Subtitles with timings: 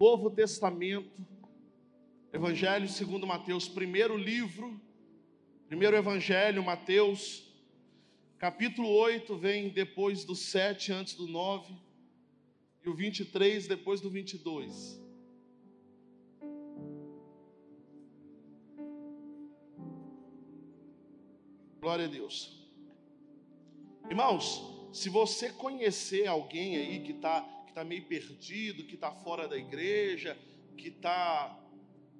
[0.00, 1.22] Novo Testamento,
[2.32, 4.80] Evangelho segundo Mateus, primeiro livro,
[5.68, 7.46] primeiro Evangelho, Mateus,
[8.38, 11.74] capítulo 8 vem depois do 7, antes do 9,
[12.82, 14.98] e o 23 depois do 22.
[21.78, 22.58] Glória a Deus.
[24.08, 24.62] Irmãos,
[24.94, 29.56] se você conhecer alguém aí que está que tá meio perdido, que está fora da
[29.56, 30.36] igreja,
[30.76, 31.58] que está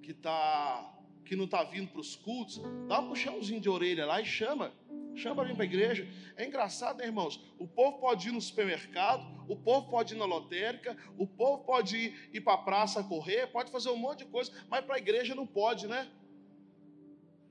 [0.02, 4.20] que tá que não está vindo para os cultos, dá um puxãozinho de orelha lá
[4.20, 4.73] e chama.
[5.15, 6.09] Chama vir para a igreja.
[6.37, 7.41] É engraçado, né, irmãos?
[7.59, 11.96] O povo pode ir no supermercado, o povo pode ir na lotérica, o povo pode
[11.96, 14.98] ir, ir para a praça correr, pode fazer um monte de coisa, mas para a
[14.98, 16.09] igreja não pode, né?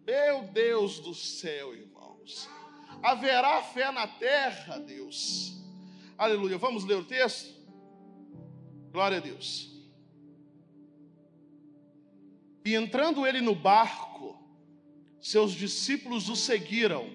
[0.06, 2.50] Meu Deus do céu, irmãos.
[3.04, 5.54] Haverá fé na terra, Deus.
[6.18, 6.58] Aleluia.
[6.58, 7.59] Vamos ler o texto?
[8.92, 9.70] Glória a Deus.
[12.66, 14.38] E entrando ele no barco,
[15.22, 17.10] seus discípulos o seguiram.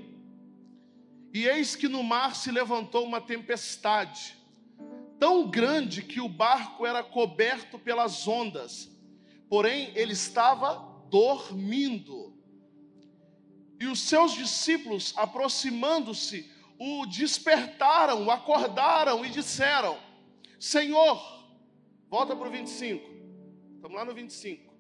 [1.33, 4.37] E eis que no mar se levantou uma tempestade,
[5.19, 8.91] tão grande que o barco era coberto pelas ondas,
[9.49, 10.75] porém ele estava
[11.11, 12.33] dormindo.
[13.81, 19.99] E os seus discípulos, aproximando-se, o despertaram, o acordaram e disseram:
[20.59, 21.44] Senhor,
[22.15, 23.11] volta para o 25,
[23.75, 24.73] estamos lá no 25.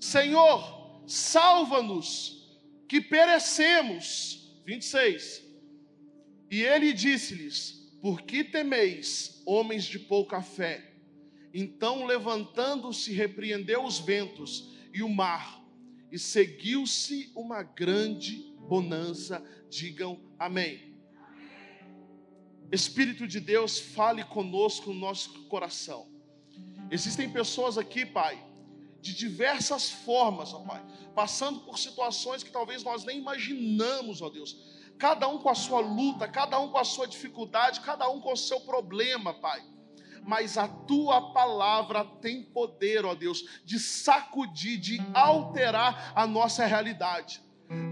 [0.00, 4.60] Senhor, salva-nos, que perecemos.
[4.66, 5.44] 26.
[6.50, 10.92] E ele disse-lhes: Por que temeis, homens de pouca fé?
[11.54, 15.62] Então, levantando-se, repreendeu os ventos e o mar
[16.10, 19.40] e seguiu-se uma grande bonança.
[19.70, 20.91] Digam amém.
[22.72, 26.08] Espírito de Deus, fale conosco no nosso coração.
[26.90, 28.42] Existem pessoas aqui, Pai,
[29.00, 30.82] de diversas formas, ó Pai,
[31.14, 34.56] passando por situações que talvez nós nem imaginamos, ó Deus.
[34.98, 38.32] Cada um com a sua luta, cada um com a sua dificuldade, cada um com
[38.32, 39.62] o seu problema, Pai
[40.24, 47.42] mas a tua palavra tem poder, ó Deus, de sacudir, de alterar a nossa realidade.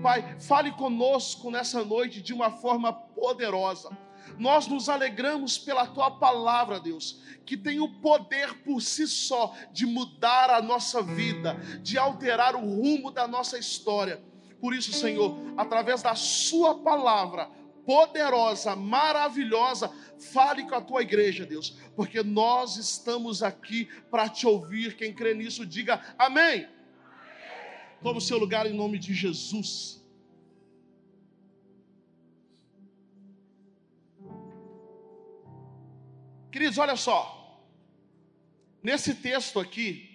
[0.02, 3.90] Pai, fale conosco nessa noite de uma forma poderosa.
[4.38, 9.86] Nós nos alegramos pela tua palavra, Deus, que tem o poder por si só de
[9.86, 14.22] mudar a nossa vida, de alterar o rumo da nossa história.
[14.60, 17.48] Por isso, Senhor, através da Sua palavra,
[17.84, 19.90] poderosa, maravilhosa.
[20.32, 24.96] Fale com a tua igreja, Deus, porque nós estamos aqui para te ouvir.
[24.96, 26.68] Quem crê nisso, diga amém.
[28.02, 29.99] Toma o seu lugar em nome de Jesus.
[36.50, 37.36] Queridos, olha só.
[38.82, 40.10] Nesse texto aqui,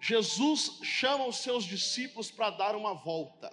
[0.00, 3.52] Jesus chama os seus discípulos para dar uma volta.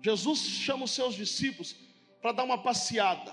[0.00, 1.76] Jesus chama os seus discípulos
[2.20, 3.32] para dar uma passeada.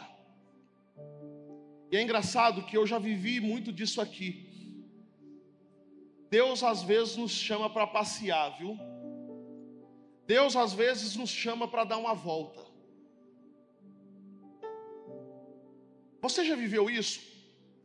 [1.91, 4.47] E é engraçado que eu já vivi muito disso aqui.
[6.29, 8.77] Deus às vezes nos chama para passear, viu?
[10.27, 12.68] Deus às vezes nos chama para dar uma volta.
[16.21, 17.21] Você já viveu isso?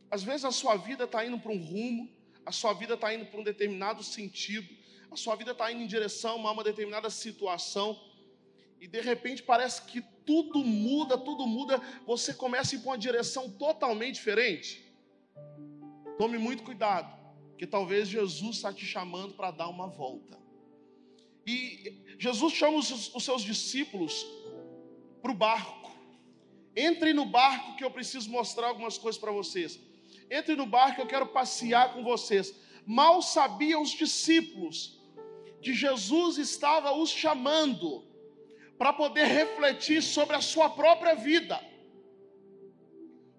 [0.09, 2.09] Às vezes a sua vida está indo para um rumo,
[2.45, 4.67] a sua vida está indo para um determinado sentido,
[5.09, 7.99] a sua vida está indo em direção a uma determinada situação
[8.79, 12.97] e de repente parece que tudo muda, tudo muda, você começa a ir para uma
[12.97, 14.83] direção totalmente diferente.
[16.17, 17.11] Tome muito cuidado,
[17.57, 20.37] que talvez Jesus está te chamando para dar uma volta.
[21.47, 24.25] E Jesus chama os, os seus discípulos
[25.21, 25.91] para o barco.
[26.75, 29.79] Entre no barco que eu preciso mostrar algumas coisas para vocês.
[30.29, 32.53] Entre no barco, eu quero passear com vocês.
[32.85, 34.99] Mal sabiam os discípulos
[35.61, 38.03] que Jesus estava os chamando
[38.77, 41.59] para poder refletir sobre a sua própria vida.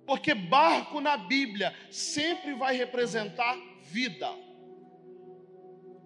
[0.06, 4.32] Porque barco na Bíblia sempre vai representar vida.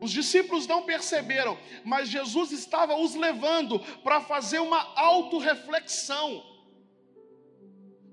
[0.01, 6.50] Os discípulos não perceberam, mas Jesus estava os levando para fazer uma autorreflexão.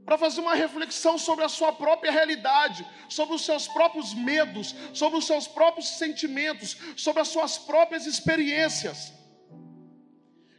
[0.07, 5.19] Para fazer uma reflexão sobre a sua própria realidade, sobre os seus próprios medos, sobre
[5.19, 9.11] os seus próprios sentimentos, sobre as suas próprias experiências.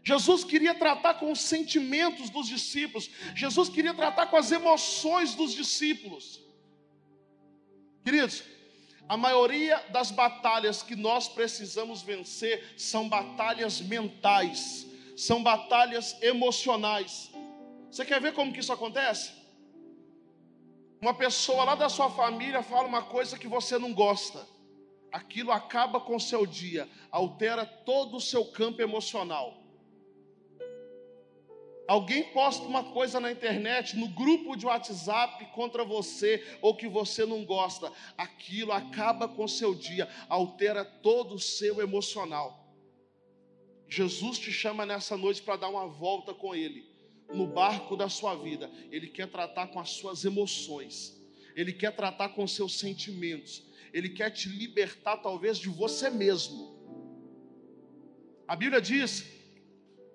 [0.05, 5.55] Jesus queria tratar com os sentimentos dos discípulos, Jesus queria tratar com as emoções dos
[5.55, 6.43] discípulos.
[8.05, 8.43] Queridos,
[9.09, 14.87] a maioria das batalhas que nós precisamos vencer são batalhas mentais,
[15.17, 17.31] são batalhas emocionais.
[17.91, 19.39] Você quer ver como que isso acontece?
[21.01, 24.47] uma pessoa lá da sua família fala uma coisa que você não gosta,
[25.13, 29.57] aquilo acaba com o seu dia, altera todo o seu campo emocional.
[31.87, 37.25] Alguém posta uma coisa na internet, no grupo de WhatsApp contra você, ou que você
[37.25, 42.67] não gosta, aquilo acaba com o seu dia, altera todo o seu emocional.
[43.89, 46.85] Jesus te chama nessa noite para dar uma volta com Ele,
[47.33, 48.71] no barco da sua vida.
[48.91, 51.21] Ele quer tratar com as suas emoções,
[51.55, 56.77] Ele quer tratar com os seus sentimentos, Ele quer te libertar, talvez, de você mesmo.
[58.47, 59.27] A Bíblia diz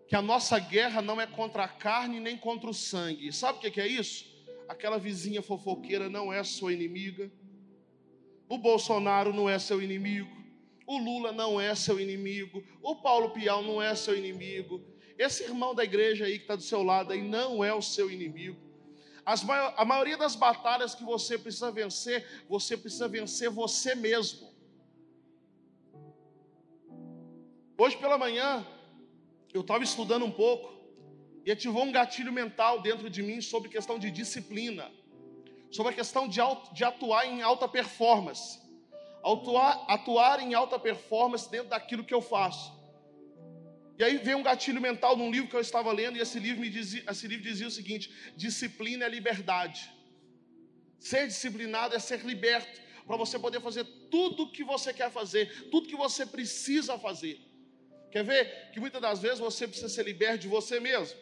[0.08, 3.32] que a nossa guerra não é contra a carne nem contra o sangue.
[3.32, 4.26] Sabe o que é isso?
[4.68, 7.32] Aquela vizinha fofoqueira não é sua inimiga.
[8.50, 10.32] O Bolsonaro não é seu inimigo.
[10.86, 12.64] O Lula não é seu inimigo.
[12.82, 14.93] O Paulo Pial não é seu inimigo.
[15.18, 18.10] Esse irmão da igreja aí que está do seu lado aí não é o seu
[18.10, 18.60] inimigo.
[19.26, 24.52] As, a maioria das batalhas que você precisa vencer, você precisa vencer você mesmo.
[27.78, 28.66] Hoje pela manhã,
[29.54, 30.74] eu estava estudando um pouco
[31.46, 34.92] e ativou um gatilho mental dentro de mim sobre questão de disciplina,
[35.72, 36.40] sobre a questão de,
[36.74, 38.60] de atuar em alta performance,
[39.24, 42.83] atuar, atuar em alta performance dentro daquilo que eu faço.
[43.98, 46.62] E aí veio um gatilho mental num livro que eu estava lendo, e esse livro,
[46.62, 49.92] me dizia, esse livro dizia o seguinte: disciplina é liberdade.
[51.00, 55.70] Ser disciplinado é ser liberto, para você poder fazer tudo o que você quer fazer,
[55.70, 57.40] tudo que você precisa fazer.
[58.12, 61.18] Quer ver que muitas das vezes você precisa ser liberto de você mesmo?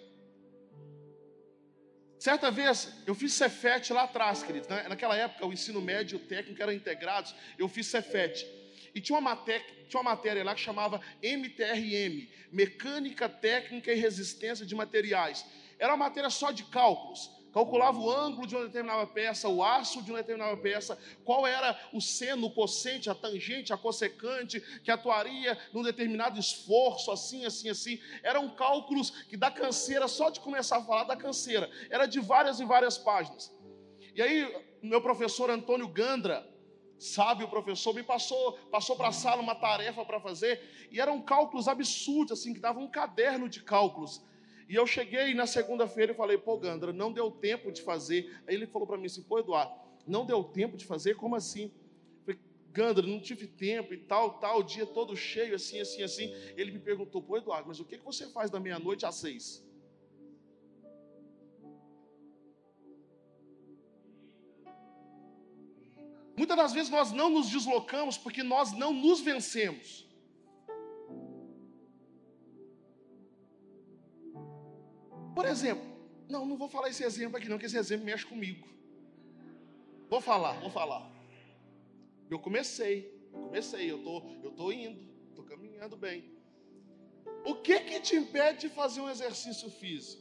[2.19, 4.67] Certa vez, eu fiz Cefete lá atrás, queridos.
[4.67, 4.85] Né?
[4.87, 7.33] Naquela época, o ensino médio e o técnico eram integrados.
[7.57, 8.45] Eu fiz Cefete.
[8.93, 14.75] E tinha uma, tinha uma matéria lá que chamava MTRM Mecânica Técnica e Resistência de
[14.75, 15.45] Materiais.
[15.79, 20.01] Era uma matéria só de cálculos calculava o ângulo de uma determinada peça, o aço
[20.01, 24.91] de uma determinada peça, qual era o seno, o cossente, a tangente, a cossecante, que
[24.91, 27.99] atuaria num determinado esforço, assim, assim, assim.
[28.23, 32.59] Eram cálculos que da canseira, só de começar a falar da canseira, era de várias
[32.59, 33.51] e várias páginas.
[34.15, 36.47] E aí, meu professor Antônio Gandra,
[37.01, 40.61] sábio professor, me passou, passou para a sala uma tarefa para fazer,
[40.91, 44.23] e eram cálculos absurdos, assim, que davam um caderno de cálculos.
[44.69, 48.39] E eu cheguei na segunda-feira e falei, pô, Gandra, não deu tempo de fazer.
[48.47, 49.73] Aí ele falou para mim assim, pô, Eduardo,
[50.05, 51.15] não deu tempo de fazer?
[51.15, 51.71] Como assim?
[52.23, 52.39] Falei,
[52.71, 56.33] Gandra, não tive tempo e tal, tal, o dia todo cheio, assim, assim, assim.
[56.55, 59.65] Ele me perguntou, pô, Eduardo, mas o que, que você faz da meia-noite às seis?
[66.41, 70.07] Muitas das vezes nós não nos deslocamos porque nós não nos vencemos.
[75.35, 75.85] Por exemplo,
[76.27, 78.67] não, não vou falar esse exemplo aqui não, que esse exemplo mexe comigo.
[80.09, 81.07] Vou falar, vou falar.
[82.27, 84.99] Eu comecei, comecei, eu tô, eu tô indo,
[85.35, 86.23] tô caminhando bem.
[87.45, 90.20] O que que te impede de fazer um exercício físico?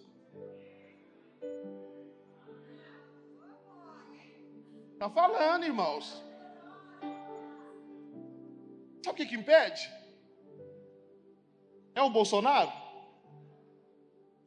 [5.00, 6.22] Tá falando, irmãos.
[9.02, 9.90] Sabe o que que impede?
[11.94, 12.70] É o Bolsonaro?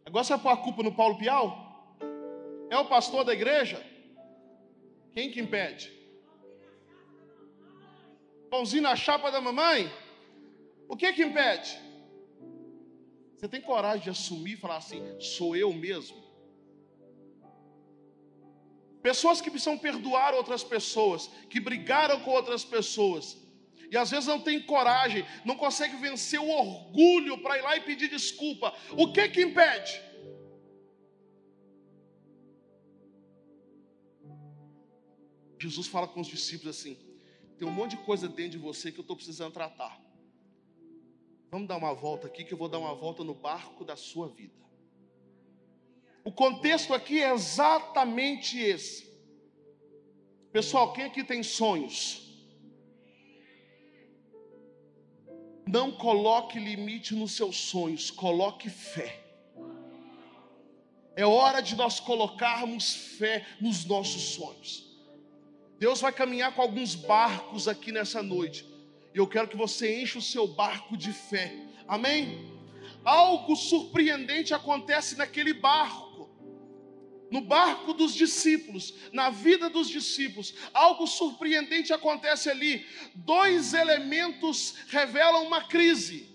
[0.05, 1.47] Agora você pôr a culpa no Paulo Pial?
[2.69, 3.83] É o pastor da igreja?
[5.11, 5.91] Quem que impede?
[8.51, 9.92] Pãozinho na chapa da mamãe?
[10.87, 11.80] O que que impede?
[13.35, 16.21] Você tem coragem de assumir e falar assim: sou eu mesmo?
[19.04, 23.38] Pessoas que precisam perdoar outras pessoas, que brigaram com outras pessoas,
[23.92, 27.81] e às vezes não tem coragem, não consegue vencer o orgulho para ir lá e
[27.81, 28.74] pedir desculpa.
[28.94, 30.02] O que que impede?
[35.60, 36.98] Jesus fala com os discípulos assim:
[37.60, 40.02] tem um monte de coisa dentro de você que eu estou precisando tratar.
[41.52, 44.28] Vamos dar uma volta aqui, que eu vou dar uma volta no barco da sua
[44.30, 44.64] vida.
[46.23, 49.11] O contexto aqui é exatamente esse.
[50.51, 52.21] Pessoal, quem aqui tem sonhos?
[55.68, 59.21] Não coloque limite nos seus sonhos, coloque fé.
[61.15, 64.94] É hora de nós colocarmos fé nos nossos sonhos.
[65.77, 68.65] Deus vai caminhar com alguns barcos aqui nessa noite.
[69.13, 71.53] E eu quero que você encha o seu barco de fé.
[71.87, 72.51] Amém?
[73.03, 76.12] Algo surpreendente acontece naquele barco
[77.33, 82.85] no barco dos discípulos, na vida dos discípulos, algo surpreendente acontece ali.
[83.16, 86.30] Dois elementos revelam uma crise.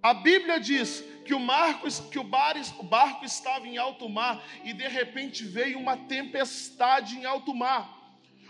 [0.00, 4.40] A Bíblia diz que o, Marcos, que o, bares, o barco estava em alto mar
[4.62, 7.98] e de repente veio uma tempestade em alto mar.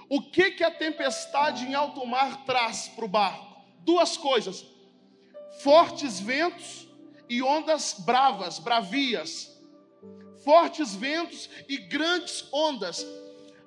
[0.07, 3.65] O que, que a tempestade em alto mar traz para o barco?
[3.87, 4.67] Duas coisas:
[5.63, 6.87] fortes ventos
[7.27, 9.59] e ondas bravas, bravias.
[10.45, 13.07] Fortes ventos e grandes ondas.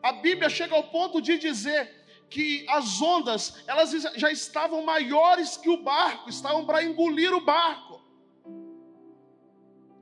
[0.02, 5.70] A Bíblia chega ao ponto de dizer que as ondas, elas já estavam maiores que
[5.70, 8.02] o barco, estavam para engolir o barco.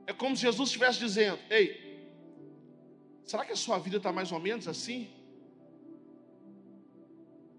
[0.06, 2.08] É como se Jesus estivesse dizendo: Ei,
[3.24, 5.10] será que a sua vida está mais ou menos assim?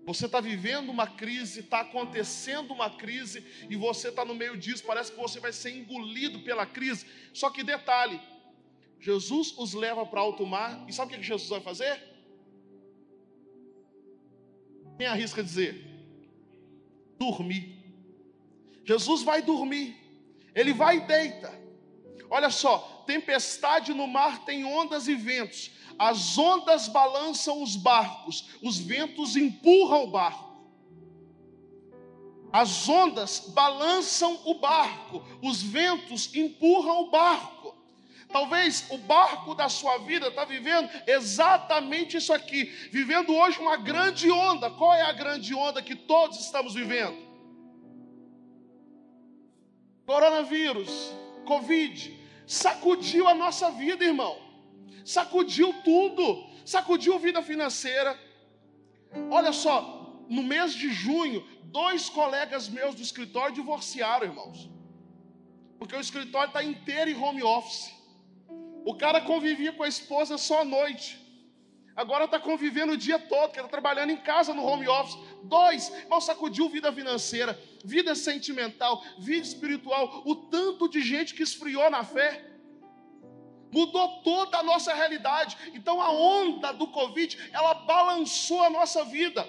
[0.05, 4.84] Você está vivendo uma crise, está acontecendo uma crise, e você está no meio disso,
[4.86, 7.05] parece que você vai ser engolido pela crise.
[7.32, 8.20] Só que detalhe:
[9.03, 12.01] Jesus os leva para alto mar, e sabe o que Jesus vai fazer?
[14.98, 15.86] Quem arrisca dizer?
[17.19, 17.83] Dormir.
[18.86, 19.93] Jesus vai dormir.
[20.55, 21.53] Ele vai e deita.
[22.29, 25.72] Olha só, tempestade no mar tem ondas e ventos.
[26.00, 30.53] As ondas balançam os barcos, os ventos empurram o barco.
[32.53, 37.73] As ondas balançam o barco, os ventos empurram o barco.
[38.34, 44.32] Talvez o barco da sua vida está vivendo exatamente isso aqui, vivendo hoje uma grande
[44.32, 44.72] onda.
[44.72, 47.16] Qual é a grande onda que todos estamos vivendo?
[50.08, 50.90] Coronavírus,
[51.46, 54.36] Covid, sacudiu a nossa vida, irmão.
[55.06, 58.20] Sacudiu tudo, sacudiu vida financeira.
[59.30, 64.68] Olha só, no mês de junho, dois colegas meus do escritório divorciaram, irmãos.
[65.78, 68.02] Porque o escritório está inteiro em home office.
[68.86, 71.24] O cara convivia com a esposa só à noite.
[71.96, 75.18] Agora está convivendo o dia todo, porque está trabalhando em casa no home office.
[75.44, 80.24] Dois, mal sacudiu vida financeira, vida sentimental, vida espiritual.
[80.25, 82.50] O tanto de gente que esfriou na fé.
[83.72, 85.56] Mudou toda a nossa realidade.
[85.74, 89.48] Então a onda do Covid, ela balançou a nossa vida.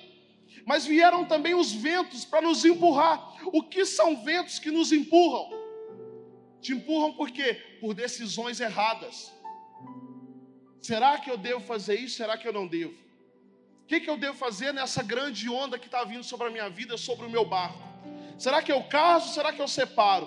[0.66, 3.36] Mas vieram também os ventos para nos empurrar.
[3.46, 5.63] O que são ventos que nos empurram?
[6.64, 7.48] Te empurram por quê?
[7.80, 9.16] Por decisões erradas.
[10.80, 12.16] Será que eu devo fazer isso?
[12.16, 12.94] Será que eu não devo?
[13.82, 16.70] O que, que eu devo fazer nessa grande onda que está vindo sobre a minha
[16.70, 17.82] vida, sobre o meu barco?
[18.38, 19.34] Será que eu caso?
[19.34, 20.26] Será que eu separo?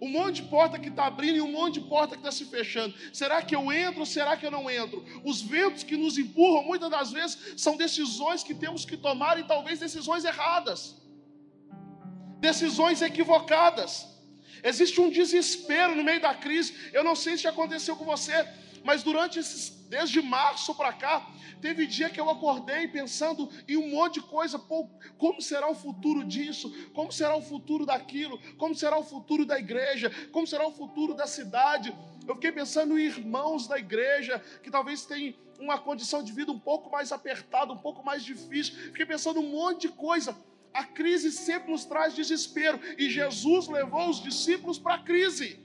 [0.00, 2.44] Um monte de porta que está abrindo e um monte de porta que está se
[2.44, 2.94] fechando.
[3.10, 4.04] Será que eu entro?
[4.04, 5.02] Será que eu não entro?
[5.24, 9.44] Os ventos que nos empurram, muitas das vezes, são decisões que temos que tomar e
[9.44, 10.96] talvez decisões erradas,
[12.38, 14.17] decisões equivocadas.
[14.62, 16.74] Existe um desespero no meio da crise.
[16.92, 18.46] Eu não sei se aconteceu com você,
[18.84, 21.26] mas durante esses, desde março para cá,
[21.60, 24.58] teve dia que eu acordei pensando em um monte de coisa.
[24.58, 26.72] Pô, como será o futuro disso?
[26.92, 28.38] Como será o futuro daquilo?
[28.56, 30.10] Como será o futuro da igreja?
[30.32, 31.94] Como será o futuro da cidade?
[32.26, 36.58] Eu fiquei pensando em irmãos da igreja que talvez tenham uma condição de vida um
[36.58, 38.74] pouco mais apertada, um pouco mais difícil.
[38.74, 40.36] Fiquei pensando um monte de coisa.
[40.72, 45.58] A crise sempre nos traz desespero e Jesus levou os discípulos para a crise.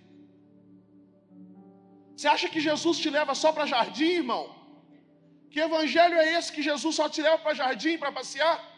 [2.15, 4.63] Você acha que Jesus te leva só para jardim, irmão?
[5.49, 8.71] Que evangelho é esse que Jesus só te leva para jardim para passear?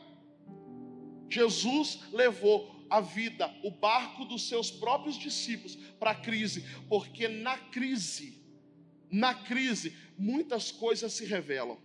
[1.29, 7.57] Jesus levou a vida, o barco dos seus próprios discípulos para a crise, porque na
[7.57, 8.41] crise,
[9.11, 11.77] na crise, muitas coisas se revelam.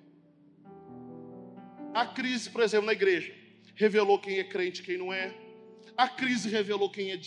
[1.94, 3.39] A crise, por exemplo, na igreja
[3.80, 5.34] revelou quem é crente e quem não é.
[5.96, 7.20] A crise revelou quem é,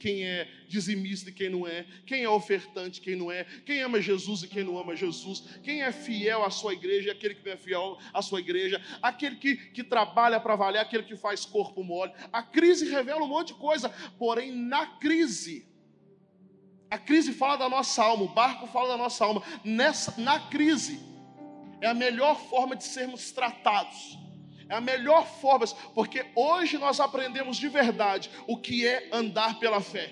[0.00, 3.80] quem é dizimista e quem não é, quem é ofertante e quem não é, quem
[3.80, 7.36] ama Jesus e quem não ama Jesus, quem é fiel à sua igreja e aquele
[7.36, 11.16] que não é fiel à sua igreja, aquele que, que trabalha para valer, aquele que
[11.16, 12.12] faz corpo mole.
[12.32, 15.66] A crise revela um monte de coisa, porém, na crise,
[16.90, 19.42] a crise fala da nossa alma, o barco fala da nossa alma.
[19.64, 21.00] Nessa, na crise,
[21.80, 24.21] é a melhor forma de sermos tratados
[24.72, 29.82] é a melhor forma, porque hoje nós aprendemos de verdade o que é andar pela
[29.82, 30.10] fé.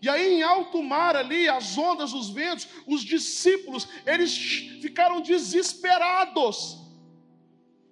[0.00, 4.38] E aí em alto mar ali, as ondas, os ventos, os discípulos, eles
[4.80, 6.78] ficaram desesperados.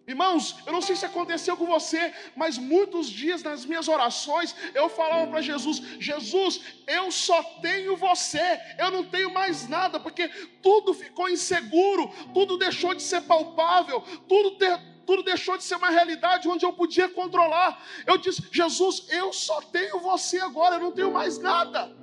[0.06, 4.88] Irmãos, eu não sei se aconteceu com você, mas muitos dias nas minhas orações eu
[4.88, 10.28] falava para Jesus: Jesus, eu só tenho você, eu não tenho mais nada, porque
[10.62, 15.90] tudo ficou inseguro, tudo deixou de ser palpável, tudo ter tudo deixou de ser uma
[15.90, 17.70] realidade onde eu podia controlar.
[18.06, 21.96] Eu disse: Jesus, eu só tenho você agora, eu não tenho mais nada.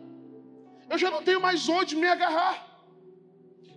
[0.90, 2.56] Eu já não tenho mais onde me agarrar.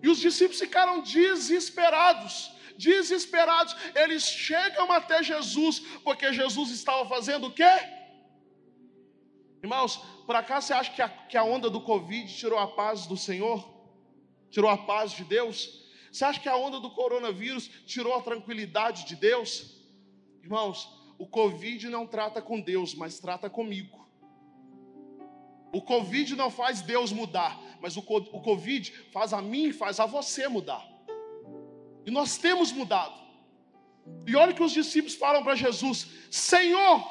[0.03, 2.53] E os discípulos ficaram desesperados.
[2.79, 7.75] Desesperados, eles chegam até Jesus, porque Jesus estava fazendo o quê?
[9.63, 13.07] Irmãos, por acaso você acha que a, que a onda do Covid tirou a paz
[13.07, 13.67] do Senhor?
[14.51, 15.86] Tirou a paz de Deus?
[16.17, 19.77] Você acha que a onda do coronavírus tirou a tranquilidade de Deus?
[20.43, 24.09] Irmãos, o Covid não trata com Deus, mas trata comigo.
[25.71, 30.49] O Covid não faz Deus mudar, mas o, Covid faz a mim, faz a você
[30.49, 30.83] mudar.
[32.07, 33.21] E nós temos mudado.
[34.27, 37.05] E olha que os discípulos falam para Jesus: Senhor,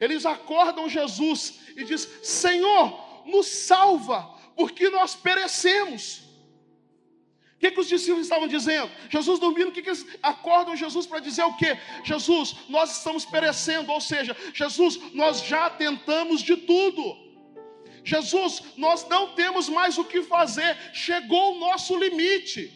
[0.00, 6.27] eles acordam Jesus e diz: Senhor, nos salva, porque nós perecemos.
[7.58, 8.88] O que, que os discípulos estavam dizendo?
[9.10, 11.76] Jesus dormindo, o que, que eles acordam Jesus para dizer o quê?
[12.04, 17.02] Jesus, nós estamos perecendo, ou seja, Jesus, nós já tentamos de tudo.
[18.04, 22.72] Jesus, nós não temos mais o que fazer, chegou o nosso limite.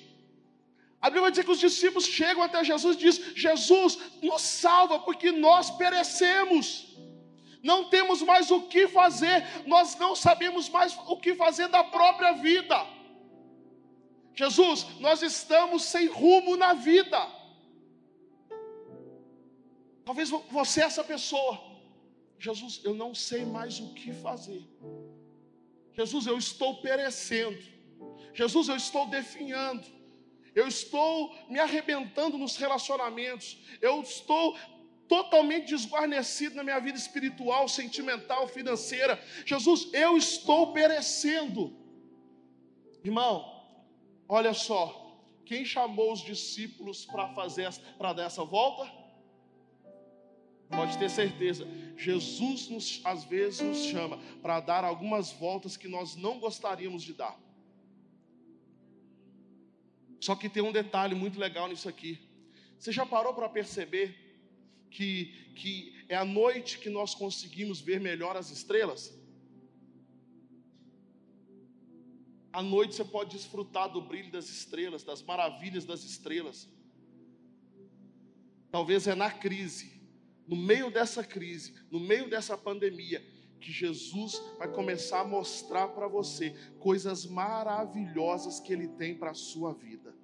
[1.01, 5.31] A Bíblia dizer que os discípulos chegam até Jesus e dizem: Jesus, nos salva, porque
[5.31, 6.89] nós perecemos.
[7.63, 12.33] Não temos mais o que fazer, nós não sabemos mais o que fazer da própria
[12.33, 12.85] vida.
[14.35, 17.21] Jesus, nós estamos sem rumo na vida.
[20.05, 21.61] Talvez você é essa pessoa.
[22.39, 24.63] Jesus, eu não sei mais o que fazer.
[25.93, 27.63] Jesus, eu estou perecendo.
[28.35, 30.03] Jesus, eu estou definhando
[30.55, 34.57] eu estou me arrebentando nos relacionamentos, eu estou
[35.09, 39.23] totalmente desguarnecido na minha vida espiritual, sentimental, financeira.
[39.45, 41.77] Jesus, eu estou perecendo.
[43.05, 43.62] Irmão,
[44.33, 44.85] olha só,
[45.45, 48.91] quem chamou os discípulos para fazer para dar essa volta?
[50.71, 51.67] Pode ter certeza,
[51.99, 57.13] Jesus nos, às vezes nos chama para dar algumas voltas que nós não gostaríamos de
[57.13, 57.39] dar.
[60.19, 62.19] Só que tem um detalhe muito legal nisso aqui.
[62.79, 64.09] Você já parou para perceber
[64.91, 69.13] que, que é à noite que nós conseguimos ver melhor as estrelas?
[72.53, 76.69] À noite você pode desfrutar do brilho das estrelas, das maravilhas das estrelas.
[78.71, 80.03] Talvez é na crise,
[80.47, 83.25] no meio dessa crise, no meio dessa pandemia,
[83.61, 89.35] que Jesus vai começar a mostrar para você coisas maravilhosas que Ele tem para a
[89.35, 90.15] sua vida.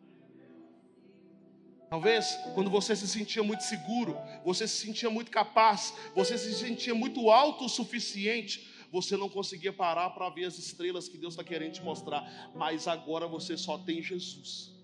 [1.88, 4.14] Talvez quando você se sentia muito seguro,
[4.44, 10.29] você se sentia muito capaz, você se sentia muito autossuficiente, você não conseguia parar para
[10.31, 14.74] ver as estrelas que Deus está querendo te mostrar, mas agora você só tem Jesus.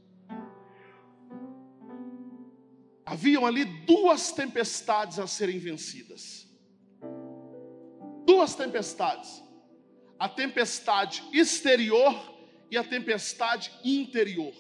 [3.07, 6.49] Haviam ali duas tempestades a serem vencidas.
[8.27, 9.43] Duas tempestades.
[10.19, 12.15] A tempestade exterior
[12.71, 14.55] e a tempestade interior.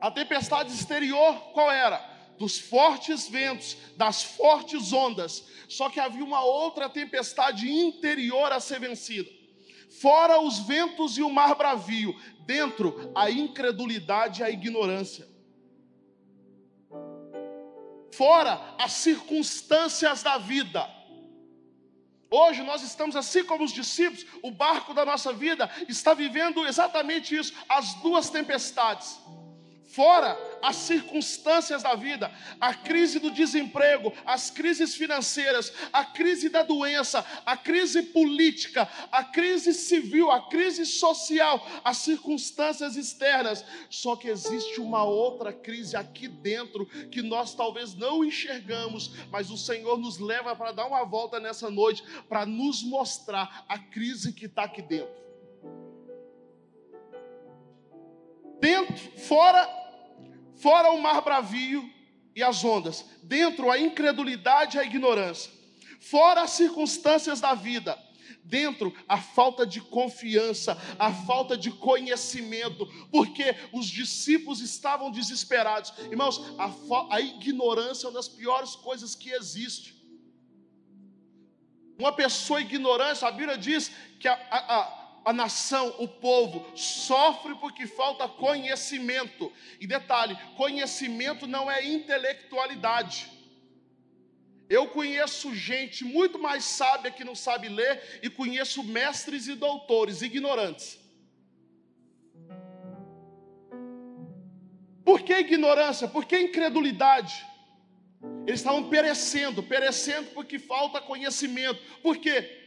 [0.00, 2.09] A tempestade exterior qual era?
[2.40, 5.44] Dos fortes ventos, das fortes ondas.
[5.68, 9.30] Só que havia uma outra tempestade interior a ser vencida.
[10.00, 15.28] Fora os ventos e o mar bravio, dentro a incredulidade e a ignorância.
[18.10, 20.88] Fora as circunstâncias da vida.
[22.30, 27.36] Hoje nós estamos assim como os discípulos, o barco da nossa vida está vivendo exatamente
[27.36, 29.20] isso, as duas tempestades
[29.92, 36.62] fora as circunstâncias da vida, a crise do desemprego, as crises financeiras, a crise da
[36.62, 43.64] doença, a crise política, a crise civil, a crise social, as circunstâncias externas.
[43.88, 49.56] Só que existe uma outra crise aqui dentro que nós talvez não enxergamos, mas o
[49.56, 54.46] Senhor nos leva para dar uma volta nessa noite para nos mostrar a crise que
[54.46, 55.20] está aqui dentro.
[58.60, 59.79] Dentro, fora
[60.60, 61.90] Fora o mar bravio
[62.34, 65.50] e as ondas, dentro a incredulidade e a ignorância.
[65.98, 67.98] Fora as circunstâncias da vida,
[68.44, 75.92] dentro a falta de confiança, a falta de conhecimento, porque os discípulos estavam desesperados.
[76.10, 79.98] Irmãos, a, a ignorância é uma das piores coisas que existe.
[81.98, 84.99] Uma pessoa ignorante, a Bíblia diz que a, a, a
[85.32, 89.52] nação, o povo, sofre porque falta conhecimento.
[89.78, 93.30] E detalhe: conhecimento não é intelectualidade.
[94.68, 100.22] Eu conheço gente muito mais sábia que não sabe ler, e conheço mestres e doutores
[100.22, 100.98] ignorantes.
[105.04, 106.06] Por que ignorância?
[106.06, 107.44] Por que incredulidade?
[108.46, 111.82] Eles estavam perecendo, perecendo porque falta conhecimento.
[112.00, 112.59] Por quê?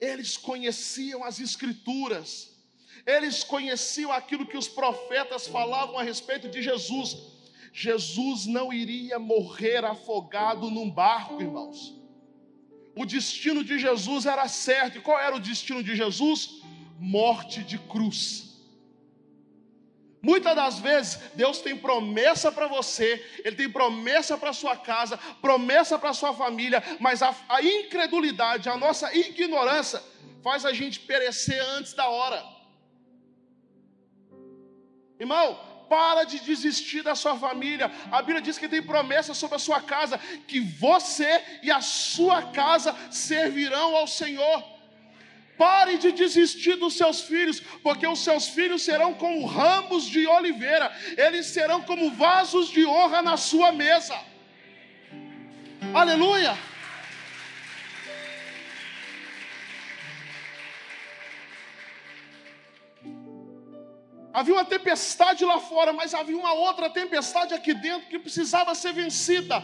[0.00, 2.50] Eles conheciam as Escrituras,
[3.06, 7.16] eles conheciam aquilo que os profetas falavam a respeito de Jesus.
[7.72, 11.94] Jesus não iria morrer afogado num barco, irmãos.
[12.96, 14.98] O destino de Jesus era certo.
[14.98, 16.60] E qual era o destino de Jesus?
[16.98, 18.49] Morte de cruz.
[20.22, 25.98] Muitas das vezes, Deus tem promessa para você, Ele tem promessa para sua casa, promessa
[25.98, 30.02] para sua família, mas a, a, incredulidade, a nossa ignorância,
[30.42, 32.44] faz a gente perecer antes da hora.
[35.18, 37.90] Irmão, para de desistir da sua família.
[38.12, 42.42] A Bíblia diz que tem promessa sobre a sua casa, que você e a sua
[42.52, 44.69] casa servirão ao Senhor.
[45.62, 50.90] Pare de desistir dos seus filhos, porque os seus filhos serão como ramos de oliveira,
[51.18, 54.18] eles serão como vasos de honra na sua mesa.
[55.92, 56.56] Aleluia!
[64.32, 68.94] Havia uma tempestade lá fora, mas havia uma outra tempestade aqui dentro que precisava ser
[68.94, 69.62] vencida.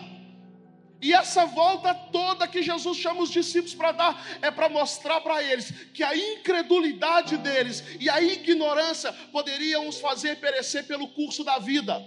[1.01, 5.43] E essa volta toda que Jesus chama os discípulos para dar é para mostrar para
[5.43, 11.59] eles que a incredulidade deles e a ignorância poderiam os fazer perecer pelo curso da
[11.59, 12.03] vida.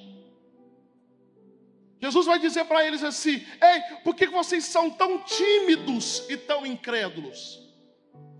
[2.01, 6.65] Jesus vai dizer para eles assim: Ei, por que vocês são tão tímidos e tão
[6.65, 7.59] incrédulos?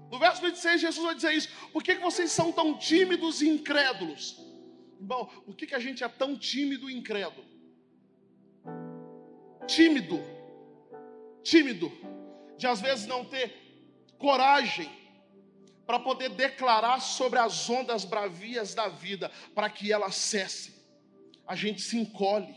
[0.09, 4.37] No verso 26, Jesus vai dizer isso: Por que vocês são tão tímidos e incrédulos?
[4.99, 7.45] Bom, por que a gente é tão tímido e incrédulo?
[9.67, 10.38] Tímido
[11.43, 11.91] tímido,
[12.57, 13.53] de às vezes não ter
[14.17, 14.89] coragem
[15.85, 20.75] para poder declarar sobre as ondas bravias da vida, para que elas cessem.
[21.47, 22.55] A gente se encolhe.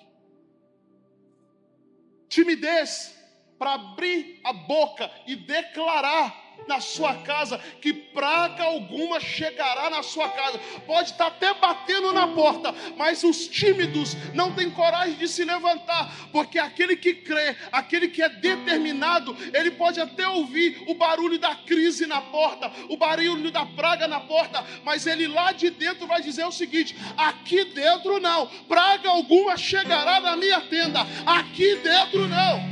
[2.29, 3.17] Timidez
[3.59, 10.29] para abrir a boca e declarar na sua casa, que praga alguma chegará na sua
[10.29, 10.59] casa.
[10.87, 16.13] Pode estar até batendo na porta, mas os tímidos não têm coragem de se levantar,
[16.31, 21.55] porque aquele que crê, aquele que é determinado, ele pode até ouvir o barulho da
[21.55, 26.23] crise na porta, o barulho da praga na porta, mas ele lá de dentro vai
[26.23, 32.72] dizer o seguinte: aqui dentro não, praga alguma chegará na minha tenda, aqui dentro não.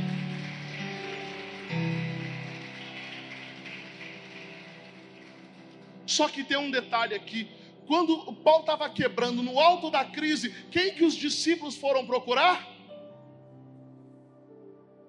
[6.11, 7.49] Só que tem um detalhe aqui.
[7.87, 12.67] Quando o pau estava quebrando no alto da crise, quem que os discípulos foram procurar?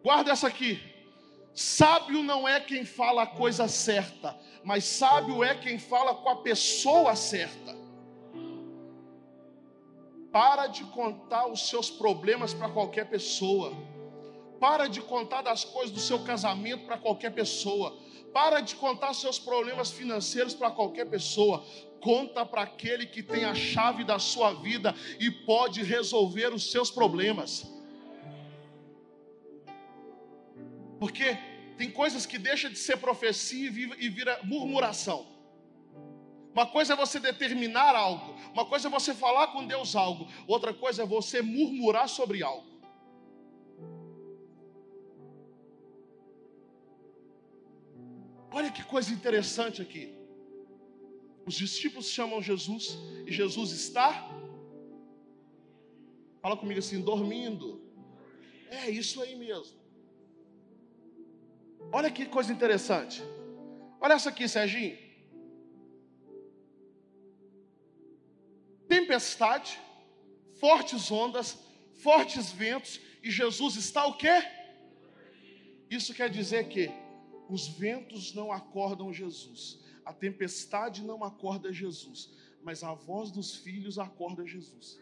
[0.02, 0.80] Guarda essa aqui.
[1.54, 6.36] Sábio não é quem fala a coisa certa, mas sábio é quem fala com a
[6.36, 7.76] pessoa certa.
[10.32, 13.76] Para de contar os seus problemas para qualquer pessoa.
[14.58, 17.94] Para de contar das coisas do seu casamento para qualquer pessoa.
[18.32, 21.64] Para de contar seus problemas financeiros para qualquer pessoa.
[22.00, 26.90] Conta para aquele que tem a chave da sua vida e pode resolver os seus
[26.90, 27.66] problemas.
[30.98, 31.36] Porque
[31.76, 33.68] tem coisas que deixam de ser profecia
[33.98, 35.26] e vira murmuração.
[36.54, 40.74] Uma coisa é você determinar algo, uma coisa é você falar com Deus algo, outra
[40.74, 42.71] coisa é você murmurar sobre algo.
[48.52, 50.14] Olha que coisa interessante aqui.
[51.46, 54.28] Os discípulos chamam Jesus e Jesus está.
[56.40, 57.80] Fala comigo assim, dormindo.
[58.68, 59.80] É isso aí mesmo.
[61.90, 63.22] Olha que coisa interessante.
[64.00, 64.98] Olha essa aqui, Serginho.
[68.88, 69.80] Tempestade,
[70.60, 71.58] fortes ondas,
[71.94, 74.42] fortes ventos, e Jesus está o quê?
[75.88, 76.90] Isso quer dizer que
[77.52, 82.30] os ventos não acordam Jesus, a tempestade não acorda Jesus,
[82.62, 84.98] mas a voz dos filhos acorda Jesus.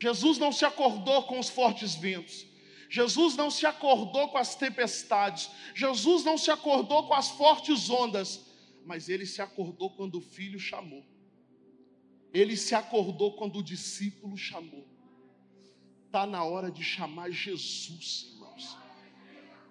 [0.00, 2.46] Jesus não se acordou com os fortes ventos,
[2.88, 8.46] Jesus não se acordou com as tempestades, Jesus não se acordou com as fortes ondas,
[8.84, 11.04] mas ele se acordou quando o filho chamou,
[12.32, 14.86] ele se acordou quando o discípulo chamou.
[16.06, 18.33] Está na hora de chamar Jesus.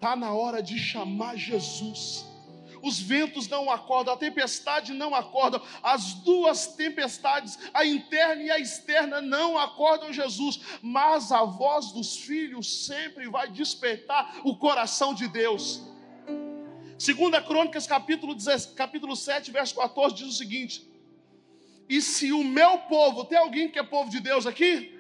[0.04, 2.26] Está na hora de chamar Jesus.
[2.82, 8.60] Os ventos não acordam, a tempestade não acorda, as duas tempestades, a interna e a
[8.60, 15.30] externa, não acordam Jesus, mas a voz dos filhos sempre vai despertar o coração de
[15.30, 15.82] Deus.
[17.00, 20.86] Segunda Crônicas, capítulo, 10, capítulo 7, verso 14, diz o seguinte:
[21.88, 24.93] E se o meu povo, tem alguém que é povo de Deus aqui?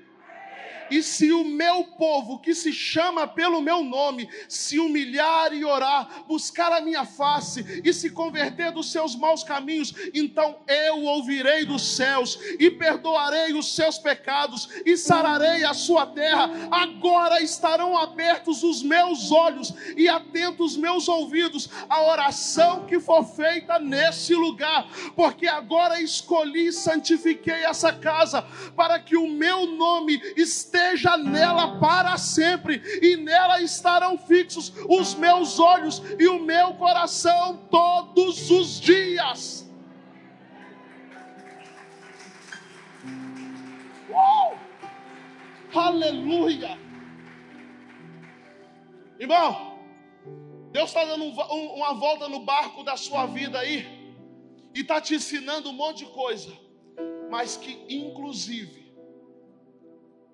[0.90, 6.24] E se o meu povo, que se chama pelo meu nome, se humilhar e orar,
[6.28, 11.96] buscar a minha face e se converter dos seus maus caminhos, então eu ouvirei dos
[11.96, 16.50] céus e perdoarei os seus pecados e sararei a sua terra.
[16.72, 23.24] Agora estarão abertos os meus olhos e atentos os meus ouvidos à oração que for
[23.24, 28.42] feita nesse lugar, porque agora escolhi e santifiquei essa casa
[28.76, 30.73] para que o meu nome esteja
[31.18, 38.50] nela para sempre, e nela estarão fixos os meus olhos e o meu coração todos
[38.50, 39.72] os dias.
[44.10, 44.58] Uh!
[45.76, 46.78] Aleluia!
[49.20, 49.80] Irmão,
[50.72, 54.16] Deus está dando um, um, uma volta no barco da sua vida aí,
[54.74, 56.52] e está te ensinando um monte de coisa,
[57.30, 58.83] mas que inclusive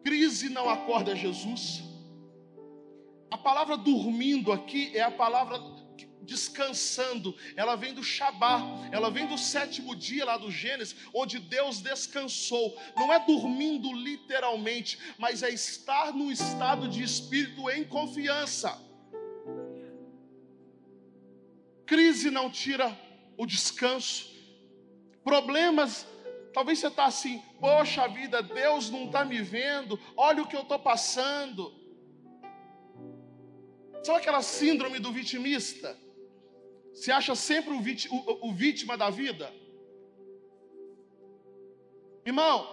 [0.04, 1.84] crise não acorda Jesus.
[3.32, 5.60] A palavra dormindo aqui é a palavra
[6.22, 11.82] descansando, ela vem do Shabá, ela vem do sétimo dia lá do Gênesis, onde Deus
[11.82, 12.78] descansou.
[12.96, 18.80] Não é dormindo literalmente, mas é estar no estado de espírito em confiança.
[21.86, 22.98] Crise não tira
[23.36, 24.30] o descanso,
[25.24, 26.06] problemas
[26.60, 30.64] Talvez você está assim, poxa vida, Deus não está me vendo, olha o que eu
[30.64, 31.74] estou passando.
[34.04, 35.98] Sabe aquela síndrome do vitimista?
[36.94, 39.54] Se acha sempre o, vit, o, o vítima da vida?
[42.26, 42.68] Irmão,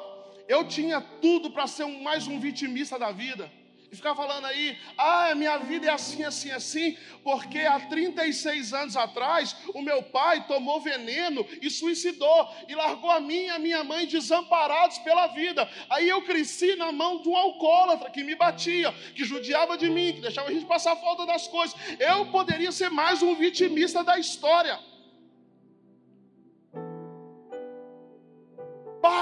[0.49, 3.49] eu tinha tudo para ser um, mais um vitimista da vida
[3.91, 8.97] e ficar falando aí, ah, minha vida é assim, assim, assim, porque há 36 anos
[8.97, 13.85] atrás o meu pai tomou veneno e suicidou e largou a mim e a minha
[13.85, 15.69] mãe desamparados pela vida.
[15.89, 20.15] Aí eu cresci na mão de um alcoólatra que me batia, que judiava de mim,
[20.15, 21.77] que deixava a gente passar falta das coisas.
[22.01, 24.79] Eu poderia ser mais um vitimista da história.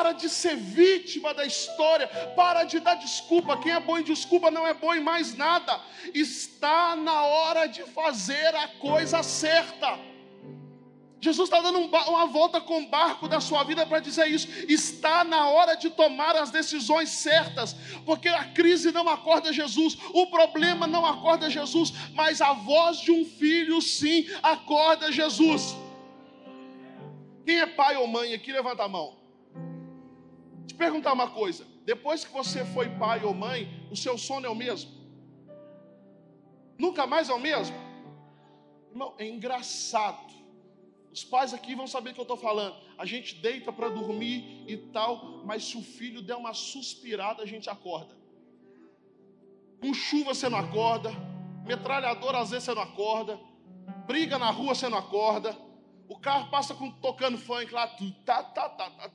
[0.05, 2.07] Para de ser vítima da história.
[2.37, 3.57] Para de dar desculpa.
[3.57, 5.81] Quem é bom em desculpa não é bom em mais nada.
[6.13, 9.99] Está na hora de fazer a coisa certa.
[11.23, 14.47] Jesus está dando uma volta com o barco da sua vida para dizer isso.
[14.69, 20.27] Está na hora de tomar as decisões certas, porque a crise não acorda Jesus, o
[20.27, 25.75] problema não acorda Jesus, mas a voz de um filho sim acorda Jesus.
[27.47, 29.24] Quem é pai ou mãe aqui, levanta a mão
[30.67, 34.49] te perguntar uma coisa: depois que você foi pai ou mãe, o seu sono é
[34.49, 34.91] o mesmo?
[36.79, 37.77] Nunca mais é o mesmo?
[38.91, 40.33] Irmão, é engraçado.
[41.13, 42.77] Os pais aqui vão saber o que eu estou falando.
[42.99, 47.47] A gente deita para dormir e tal, mas se o filho der uma suspirada, a
[47.47, 48.17] gente acorda.
[49.81, 51.11] Com chuva você não acorda,
[51.65, 53.39] metralhador às vezes você não acorda,
[54.07, 55.57] briga na rua você não acorda,
[56.09, 59.09] o carro passa com, tocando funk lá, tá, tá, tá, tá, tá,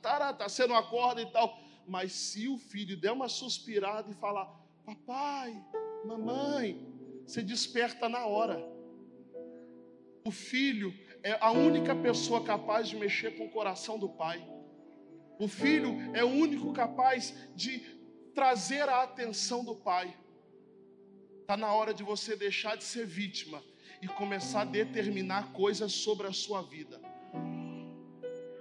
[0.48, 1.58] você não acorda e tal.
[1.86, 4.46] Mas se o filho der uma suspirada e falar,
[4.84, 5.60] papai,
[6.04, 6.86] mamãe,
[7.26, 8.64] você desperta na hora.
[10.24, 14.46] O filho é a única pessoa capaz de mexer com o coração do pai.
[15.38, 17.80] O filho é o único capaz de
[18.34, 20.16] trazer a atenção do pai.
[21.40, 23.62] Está na hora de você deixar de ser vítima
[24.02, 27.00] e começar a determinar coisas sobre a sua vida.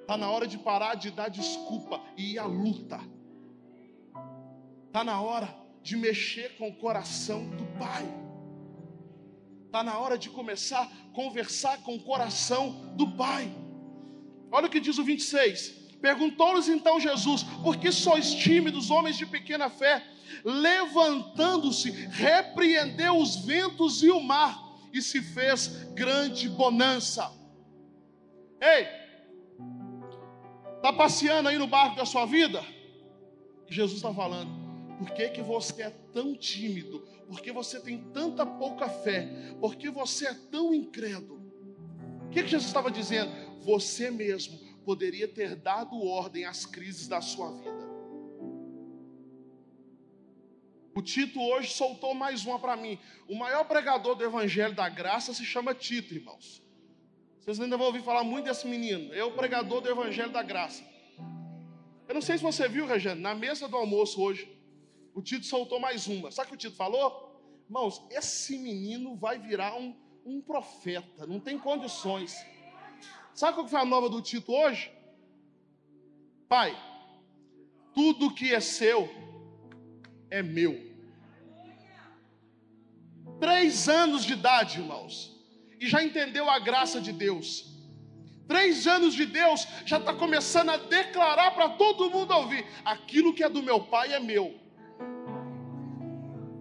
[0.10, 3.00] Está na hora de parar de dar desculpa e ir à luta.
[4.88, 8.10] Está na hora de mexer com o coração do Pai.
[9.68, 13.56] Está na hora de começar a conversar com o coração do Pai.
[14.52, 15.98] Olha o que diz o 26.
[16.02, 20.04] Perguntou-lhes então Jesus: Por que sois tímidos, homens de pequena fé?
[20.44, 24.60] Levantando-se, repreendeu os ventos e o mar
[24.92, 27.32] e se fez grande bonança.
[28.60, 28.99] Ei,
[30.90, 32.66] está passeando aí no barco da sua vida?
[33.68, 34.50] Jesus está falando,
[34.98, 37.08] por que, que você é tão tímido?
[37.28, 39.30] Por que você tem tanta pouca fé?
[39.60, 41.40] Por que você é tão incrédulo?
[42.26, 43.32] O que, que Jesus estava dizendo?
[43.62, 47.90] Você mesmo poderia ter dado ordem às crises da sua vida.
[50.96, 52.98] O Tito hoje soltou mais uma para mim.
[53.28, 56.64] O maior pregador do Evangelho da Graça se chama Tito, irmãos.
[57.40, 59.14] Vocês ainda vão ouvir falar muito desse menino.
[59.14, 60.84] É o pregador do Evangelho da Graça.
[62.08, 64.52] Eu não sei se você viu, Regiane, na mesa do almoço hoje,
[65.14, 66.32] o Tito soltou mais uma.
[66.32, 67.30] Sabe o que o Tito falou?
[67.66, 72.36] Irmãos, esse menino vai virar um, um profeta, não tem condições.
[73.34, 74.92] Sabe qual foi a nova do Tito hoje?
[76.48, 76.76] Pai,
[77.94, 79.08] tudo que é seu
[80.30, 80.90] é meu.
[83.40, 85.39] Três anos de idade, irmãos,
[85.80, 87.70] e já entendeu a graça de Deus.
[88.48, 93.44] Três anos de Deus já está começando a declarar para todo mundo ouvir: aquilo que
[93.44, 94.60] é do meu pai é meu.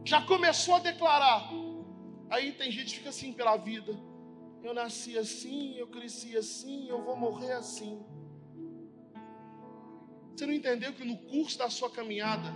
[0.04, 1.50] Já começou a declarar.
[2.30, 3.98] Aí tem gente que fica assim pela vida.
[4.62, 8.04] Eu nasci assim, eu cresci assim, eu vou morrer assim.
[10.34, 12.54] Você não entendeu que no curso da sua caminhada,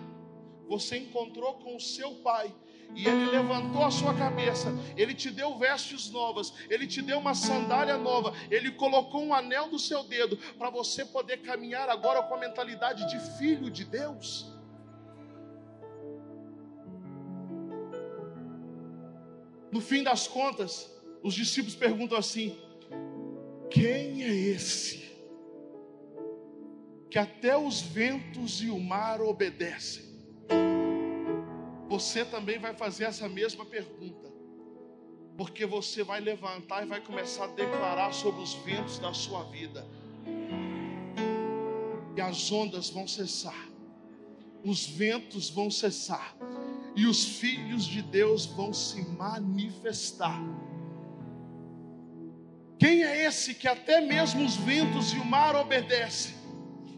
[0.69, 2.55] você encontrou com o seu pai
[2.95, 7.35] e ele levantou a sua cabeça, ele te deu vestes novas, ele te deu uma
[7.35, 12.35] sandália nova, ele colocou um anel no seu dedo para você poder caminhar agora com
[12.35, 14.53] a mentalidade de filho de Deus.
[19.71, 20.91] No fim das contas,
[21.23, 22.59] os discípulos perguntam assim:
[23.71, 25.11] quem é esse?
[27.11, 30.12] Que até os ventos e o mar obedecem.
[31.93, 34.33] Você também vai fazer essa mesma pergunta,
[35.37, 39.87] porque você vai levantar e vai começar a declarar sobre os ventos da sua vida,
[42.17, 43.69] e as ondas vão cessar,
[44.65, 46.35] os ventos vão cessar,
[46.97, 50.41] e os filhos de Deus vão se manifestar.
[52.79, 56.35] Quem é esse que até mesmo os ventos e o mar obedecem?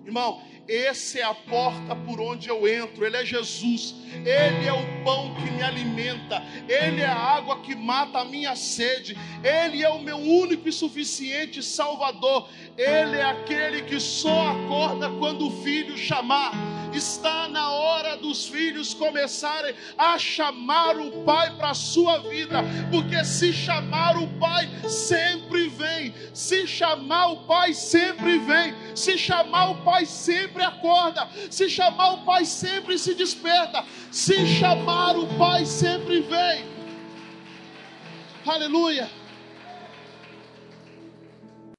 [0.04, 3.04] Irmão, esse é a porta por onde eu entro.
[3.04, 3.94] Ele é Jesus.
[4.14, 6.42] Ele é o pão que me alimenta.
[6.68, 9.16] Ele é a água que mata a minha sede.
[9.42, 12.48] Ele é o meu único e suficiente Salvador.
[12.76, 16.52] Ele é aquele que só acorda quando o filho chamar.
[16.94, 23.24] Está na hora dos filhos começarem a chamar o Pai para a sua vida, porque
[23.24, 29.82] se chamar o Pai sempre vem, se chamar o Pai sempre vem, se chamar o
[29.82, 36.20] Pai sempre acorda, se chamar o Pai sempre se desperta, se chamar o Pai sempre
[36.20, 36.64] vem.
[38.46, 39.23] Aleluia.